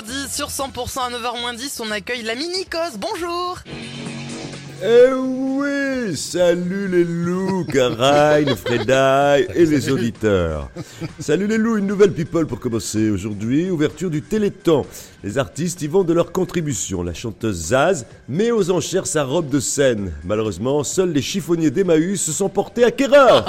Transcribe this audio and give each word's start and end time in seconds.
vendredi 0.00 0.32
sur 0.32 0.48
100% 0.48 0.98
à 0.98 1.10
9h10, 1.10 1.80
on 1.80 1.90
accueille 1.90 2.22
l'ami 2.22 2.48
Nikos. 2.48 2.96
Bonjour 2.98 3.58
Eh 4.82 5.12
oui, 5.12 6.16
salut 6.16 6.88
les 6.88 7.04
loups, 7.04 7.64
Karine, 7.64 8.54
Fredaille 8.56 9.46
et 9.54 9.66
les 9.66 9.90
auditeurs. 9.90 10.70
Salut 11.18 11.46
les 11.46 11.58
loups, 11.58 11.76
une 11.76 11.86
nouvelle 11.86 12.12
people 12.12 12.46
pour 12.46 12.60
commencer. 12.60 13.10
Aujourd'hui, 13.10 13.70
ouverture 13.70 14.10
du 14.10 14.22
Téléthon. 14.22 14.86
Les 15.22 15.38
artistes 15.38 15.82
y 15.82 15.86
vont 15.86 16.04
de 16.04 16.12
leur 16.12 16.32
contribution. 16.32 17.02
La 17.02 17.14
chanteuse 17.14 17.68
Zaz 17.68 18.06
met 18.28 18.50
aux 18.50 18.70
enchères 18.70 19.06
sa 19.06 19.24
robe 19.24 19.48
de 19.48 19.60
scène. 19.60 20.12
Malheureusement, 20.24 20.82
seuls 20.84 21.12
les 21.12 21.22
chiffonniers 21.22 21.70
d'Emmaüs 21.70 22.20
se 22.20 22.32
sont 22.32 22.48
portés 22.48 22.84
acquéreurs. 22.84 23.44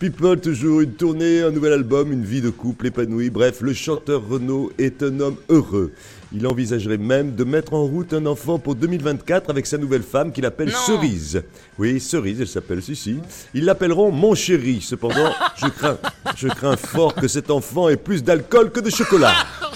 People, 0.00 0.38
toujours 0.40 0.80
une 0.80 0.92
tournée, 0.92 1.42
un 1.42 1.50
nouvel 1.50 1.72
album, 1.72 2.12
une 2.12 2.24
vie 2.24 2.40
de 2.40 2.50
couple 2.50 2.88
épanouie. 2.88 3.30
Bref, 3.30 3.60
le 3.60 3.72
chanteur 3.72 4.22
Renaud 4.28 4.72
est 4.76 5.02
un 5.02 5.20
homme 5.20 5.36
heureux. 5.48 5.92
Il 6.32 6.46
envisagerait 6.46 6.98
même 6.98 7.34
de 7.36 7.44
mettre 7.44 7.74
en 7.74 7.84
route 7.84 8.12
un 8.12 8.26
enfant 8.26 8.58
pour 8.58 8.74
2024 8.74 9.50
avec 9.50 9.66
sa 9.66 9.78
nouvelle 9.78 10.02
femme 10.02 10.32
qu'il 10.32 10.44
appelle 10.46 10.68
Non. 10.68 10.74
Cerise. 10.86 11.42
Oui, 11.78 12.00
Cerise, 12.00 12.40
elle 12.40 12.48
s'appelle 12.48 12.82
Sucy. 12.82 13.18
Ils 13.54 13.64
l'appelleront 13.64 14.10
Mon 14.10 14.34
Chéri. 14.34 14.80
Cependant, 14.82 15.32
je 15.56 15.68
crains, 15.68 15.98
je 16.36 16.48
crains 16.48 16.76
fort 16.76 17.14
que 17.14 17.28
cet 17.28 17.50
enfant 17.50 17.88
ait 17.88 17.96
plus 17.96 18.24
d'alcool 18.24 18.72
que 18.72 18.80
de 18.80 18.90
chocolat. 18.90 19.32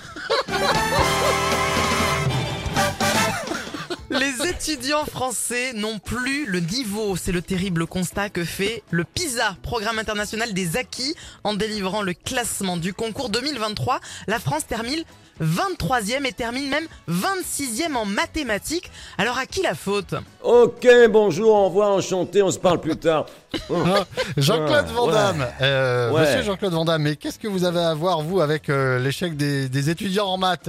étudiants 4.48 5.04
français 5.04 5.72
n'ont 5.74 5.98
plus 5.98 6.46
le 6.46 6.60
niveau. 6.60 7.16
C'est 7.16 7.32
le 7.32 7.42
terrible 7.42 7.86
constat 7.86 8.30
que 8.30 8.44
fait 8.44 8.82
le 8.90 9.04
PISA, 9.04 9.56
Programme 9.62 9.98
international 9.98 10.52
des 10.54 10.76
acquis. 10.76 11.14
En 11.44 11.54
délivrant 11.54 12.02
le 12.02 12.14
classement 12.14 12.76
du 12.76 12.94
concours 12.94 13.28
2023, 13.28 14.00
la 14.26 14.38
France 14.38 14.66
termine 14.66 15.02
23e 15.42 16.24
et 16.26 16.32
termine 16.32 16.68
même 16.68 16.86
26e 17.08 17.94
en 17.94 18.04
mathématiques. 18.06 18.90
Alors 19.18 19.38
à 19.38 19.46
qui 19.46 19.62
la 19.62 19.74
faute? 19.74 20.14
Ok, 20.42 20.86
bonjour, 21.10 21.54
au 21.54 21.66
revoir, 21.66 21.90
enchanté, 21.90 22.42
on 22.42 22.50
se 22.50 22.58
parle 22.58 22.80
plus 22.80 22.96
tard. 22.96 23.26
Ah, 23.70 24.04
Jean-Claude 24.36 24.86
Ouais, 24.88 24.92
Van 24.92 25.06
Damme, 25.08 25.46
euh, 25.62 26.10
Ouais. 26.10 26.20
monsieur 26.22 26.42
Jean-Claude 26.42 26.72
Van 26.72 26.84
Damme, 26.84 27.02
mais 27.02 27.16
qu'est-ce 27.16 27.38
que 27.38 27.48
vous 27.48 27.64
avez 27.64 27.80
à 27.80 27.94
voir, 27.94 28.20
vous, 28.20 28.40
avec 28.40 28.68
euh, 28.68 28.98
l'échec 28.98 29.36
des, 29.38 29.68
des 29.70 29.88
étudiants 29.90 30.26
en 30.26 30.36
maths? 30.36 30.68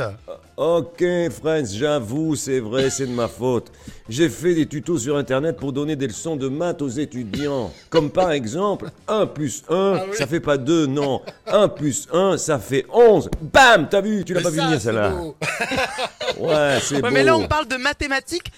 Ok, 0.63 1.01
Friends, 1.41 1.67
j'avoue, 1.73 2.35
c'est 2.35 2.59
vrai, 2.59 2.89
c'est 2.89 3.05
de 3.07 3.13
ma 3.13 3.29
faute. 3.29 3.71
J'ai 4.09 4.27
fait 4.27 4.53
des 4.53 4.65
tutos 4.65 4.97
sur 4.99 5.15
Internet 5.15 5.55
pour 5.55 5.71
donner 5.71 5.95
des 5.95 6.07
leçons 6.07 6.35
de 6.35 6.49
maths 6.49 6.81
aux 6.81 6.89
étudiants. 6.89 7.71
Comme 7.89 8.09
par 8.11 8.33
exemple, 8.33 8.89
1 9.07 9.27
plus 9.27 9.63
1, 9.69 10.01
ça 10.11 10.27
fait 10.27 10.41
pas 10.41 10.57
2, 10.57 10.85
non. 10.87 11.21
1 11.47 11.69
plus 11.69 12.09
1, 12.11 12.37
ça 12.37 12.59
fait 12.59 12.85
11. 12.91 13.29
Bam 13.41 13.87
T'as 13.89 14.01
vu 14.01 14.25
Tu 14.25 14.33
l'as 14.33 14.41
pas 14.41 14.49
vu 14.49 14.57
venir, 14.57 14.71
c'est 14.81 14.87
celle-là. 14.87 15.13
Ouais, 16.37 16.77
c'est 16.83 16.95
Ouais, 16.95 17.01
beau. 17.03 17.09
mais 17.11 17.23
là 17.23 17.35
on 17.37 17.47
parle 17.47 17.67
de 17.67 17.77
mathématiques 17.77 18.51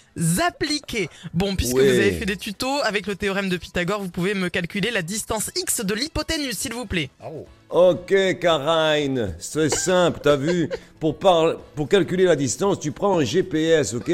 appliquées. 0.46 1.08
Bon, 1.36 1.56
puisque 1.56 1.76
Ouais. 1.76 1.84
vous 1.84 2.00
avez 2.00 2.12
fait 2.14 2.26
des 2.26 2.36
tutos 2.38 2.80
avec 2.84 3.06
le 3.08 3.16
théorème 3.16 3.48
de 3.50 3.58
Pythagore, 3.58 4.02
vous 4.02 4.10
pouvez 4.10 4.34
me 4.34 4.50
calculer 4.50 4.90
la 4.92 5.02
distance 5.04 5.52
x 5.56 5.86
de 5.86 5.94
l'hypoténuse, 5.94 6.58
s'il 6.58 6.74
vous 6.74 6.86
plaît. 6.88 7.10
Oh. 7.24 7.46
Ok, 7.72 8.14
Karine, 8.42 9.34
c'est 9.40 9.74
simple, 9.74 10.20
t'as 10.22 10.36
vu? 10.36 10.70
Pour, 11.00 11.18
par- 11.18 11.56
pour 11.74 11.88
calculer 11.88 12.26
la 12.26 12.36
distance, 12.36 12.80
tu 12.80 12.92
prends 12.92 13.20
un 13.20 13.24
GPS, 13.24 13.94
ok? 13.94 14.10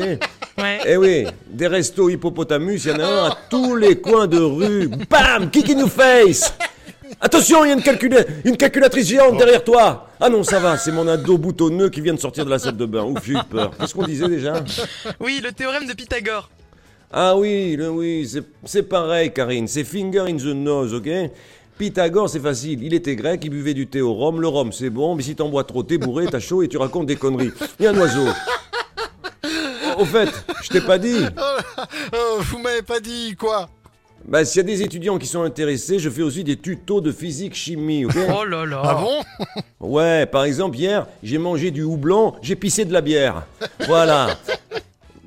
Ouais. 0.60 0.80
Eh 0.86 0.96
oui, 0.98 1.26
des 1.50 1.66
restos 1.68 2.10
hippopotamus, 2.10 2.86
il 2.86 2.92
y 2.92 2.94
en 2.94 3.00
a 3.00 3.06
un 3.06 3.26
à 3.30 3.38
tous 3.50 3.76
les 3.76 4.00
coins 4.00 4.28
de 4.28 4.38
rue. 4.40 4.90
Bam 5.10 5.50
Kick 5.50 5.72
in 5.72 5.80
your 5.80 5.90
face? 5.90 6.54
Attention, 7.20 7.66
il 7.66 7.70
y 7.70 7.72
a 7.72 7.74
une, 7.74 7.82
calcula- 7.82 8.26
une 8.46 8.58
calculatrice 8.58 9.08
géante 9.08 9.38
derrière 9.38 9.64
toi 9.64 10.08
Ah 10.20 10.30
non, 10.30 10.44
ça 10.44 10.60
va, 10.60 10.78
c'est 10.78 10.92
mon 10.92 11.08
ado 11.08 11.38
boutonneux 11.40 11.90
qui 11.90 12.02
vient 12.02 12.14
de 12.14 12.20
sortir 12.20 12.46
de 12.46 12.52
la 12.52 12.60
salle 12.60 12.78
de 12.78 12.86
bain. 12.86 13.04
Ouf, 13.06 13.26
j'ai 13.26 13.34
eu 13.34 13.38
peur. 13.50 13.72
Qu'est-ce 13.80 13.96
qu'on 13.96 14.06
disait 14.06 14.28
déjà? 14.28 14.64
Oui, 15.20 15.42
le 15.44 15.52
théorème 15.52 15.88
de 15.88 15.94
Pythagore. 15.94 16.50
Ah 17.12 17.36
oui, 17.36 17.76
le, 17.76 17.90
oui, 17.90 18.28
c'est- 18.32 18.44
c'est 18.66 18.84
pareil, 18.84 19.32
Karine. 19.34 19.68
C'est 19.68 19.84
finger 19.84 20.26
in 20.28 20.38
the 20.38 20.54
nose, 20.54 20.94
ok? 20.94 21.08
Pythagore, 21.78 22.30
c'est 22.30 22.40
facile. 22.40 22.84
Il 22.84 22.94
était 22.94 23.16
grec, 23.16 23.42
il 23.44 23.50
buvait 23.50 23.74
du 23.74 23.88
thé 23.88 24.02
au 24.02 24.14
rhum. 24.14 24.42
Le 24.42 24.48
rhum, 24.48 24.72
c'est 24.72 24.90
bon, 24.90 25.16
mais 25.16 25.24
si 25.24 25.36
t'en 25.36 25.50
bois 25.50 25.64
trop, 25.64 25.84
t'es 25.84 25.98
bourré, 25.98 26.26
t'as 26.26 26.40
chaud 26.40 26.64
et 26.64 26.68
tu 26.68 26.78
racontes 26.78 27.06
des 27.06 27.16
conneries. 27.16 27.52
Il 27.80 27.86
y 27.86 27.88
a 27.88 27.92
un 27.92 27.98
oiseau. 27.98 28.28
Au 29.98 30.06
fait, 30.06 30.30
je 30.64 30.70
t'ai 30.70 30.82
pas 30.82 30.98
dit. 30.98 31.24
Euh, 31.24 32.40
vous 32.40 32.60
m'avez 32.60 32.82
pas 32.82 33.00
dit 33.00 33.36
quoi? 33.36 33.70
Bah, 34.28 34.44
s'il 34.44 34.58
y 34.58 34.60
a 34.60 34.64
des 34.64 34.82
étudiants 34.82 35.18
qui 35.18 35.26
sont 35.26 35.44
intéressés, 35.44 36.00
je 36.00 36.10
fais 36.10 36.22
aussi 36.22 36.44
des 36.44 36.58
tutos 36.58 37.02
de 37.02 37.12
physique-chimie, 37.12 38.06
ok? 38.06 38.18
Oh 38.38 38.44
là 38.44 38.66
là. 38.66 38.82
Ah 38.84 38.96
bon? 38.96 39.24
Ouais, 39.80 40.26
par 40.26 40.44
exemple, 40.44 40.78
hier, 40.78 41.08
j'ai 41.24 41.38
mangé 41.38 41.72
du 41.72 41.84
houblon, 41.84 42.36
j'ai 42.42 42.56
pissé 42.56 42.84
de 42.84 42.92
la 42.92 43.02
bière. 43.02 43.46
Voilà. 43.88 44.38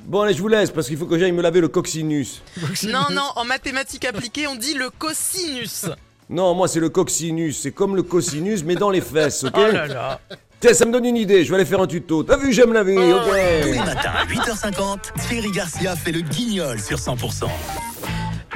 Bon, 0.05 0.21
allez, 0.21 0.34
je 0.34 0.43
vous 0.43 0.49
laisse 0.49 0.71
parce 0.71 0.88
qu'il 0.88 0.99
faut 0.99 1.06
que 1.06 1.19
j'aille 1.19 1.32
me 1.32 1.41
laver 1.41 1.61
le 1.61 1.69
coccinus. 1.69 2.43
Non, 2.84 3.06
non, 3.12 3.27
en 3.37 3.44
mathématiques 3.44 4.05
appliquées, 4.05 4.47
on 4.49 4.56
dit 4.56 4.75
le 4.75 4.91
cosinus. 4.91 5.87
Non, 6.31 6.55
moi, 6.55 6.69
c'est 6.69 6.79
le 6.79 6.89
coccinus. 6.89 7.59
C'est 7.61 7.73
comme 7.73 7.97
le 7.97 8.05
cosinus, 8.05 8.63
mais 8.65 8.77
dans 8.77 8.91
les 8.91 9.01
fesses, 9.01 9.43
ok 9.43 9.53
Oh 9.57 9.73
là 9.73 9.87
là. 9.89 10.21
Tiens, 10.61 10.75
ça 10.75 10.85
me 10.85 10.93
donne 10.93 11.07
une 11.07 11.17
idée, 11.17 11.43
je 11.43 11.51
vais 11.51 11.57
aller 11.57 11.65
faire 11.65 11.81
un 11.81 11.87
tuto. 11.87 12.23
T'as 12.23 12.37
vu, 12.37 12.53
j'aime 12.53 12.73
la 12.73 12.85
vie, 12.85 12.95
Tous 12.95 13.01
les 13.01 13.79
ok 13.79 13.87
matins 13.87 14.13
à 14.15 14.27
8h50, 14.27 14.99
Thierry 15.27 15.51
Garcia 15.51 15.97
fait 15.97 16.13
le 16.13 16.21
guignol 16.21 16.79
sur 16.79 16.99
100%. 16.99 17.47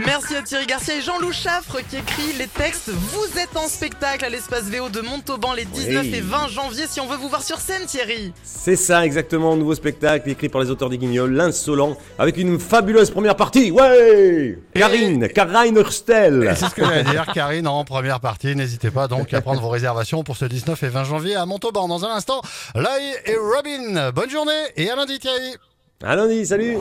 Merci 0.04 0.34
à 0.34 0.42
Thierry 0.42 0.66
Garcia 0.66 0.96
et 0.96 1.00
Jean-Loup 1.02 1.32
Chaffre 1.32 1.78
qui 1.88 1.96
écrit 1.96 2.32
les 2.36 2.48
textes. 2.48 2.88
Vous 2.88 3.38
êtes 3.38 3.56
en 3.56 3.68
spectacle 3.68 4.24
à 4.24 4.28
l'espace 4.28 4.64
VO 4.64 4.88
de 4.88 5.00
Montauban 5.00 5.52
les 5.52 5.64
19 5.64 6.02
Oui. 6.02 6.14
et 6.16 6.20
20 6.20 6.48
janvier 6.48 6.86
si 6.88 7.00
on 7.00 7.06
veut 7.06 7.16
vous 7.16 7.28
voir 7.28 7.42
sur 7.42 7.58
scène, 7.60 7.86
Thierry. 7.86 8.32
C'est 8.42 8.74
ça, 8.74 9.04
exactement, 9.06 9.56
nouveau 9.56 9.74
spectacle 9.76 10.28
écrit 10.28 10.48
par 10.48 10.60
les 10.62 10.70
auteurs 10.70 10.90
des 10.90 10.98
Guignols, 10.98 11.32
l'insolent, 11.32 11.96
avec 12.18 12.36
une 12.38 12.58
fabuleuse 12.58 13.10
première 13.10 13.36
partie. 13.36 13.70
Ouais 13.70 14.58
Karine, 14.74 15.28
Karine 15.28 15.76
Hurstel. 15.76 16.52
C'est 16.58 16.66
ce 16.70 16.74
que 16.74 16.84
j'allais 16.84 17.04
dire, 17.04 17.26
Karine, 17.32 17.68
en 17.68 17.84
première 17.84 18.18
partie. 18.18 18.56
N'hésitez 18.56 18.90
pas 18.90 19.06
donc 19.06 19.32
à 19.32 19.40
prendre 19.42 19.60
vos 19.60 19.68
réservations 19.68 20.24
pour 20.24 20.36
ce 20.36 20.44
19 20.44 20.82
et 20.82 20.88
20 20.88 21.04
janvier 21.04 21.36
à 21.36 21.46
Montauban. 21.46 21.86
Dans 21.86 22.04
un 22.04 22.10
instant, 22.10 22.40
Lai 22.74 23.14
et 23.26 23.36
Robin. 23.36 24.10
Bonne 24.10 24.30
journée 24.30 24.52
et 24.76 24.90
à 24.90 24.96
lundi, 24.96 25.20
Thierry. 25.20 25.54
À 26.02 26.16
lundi, 26.16 26.44
salut 26.44 26.78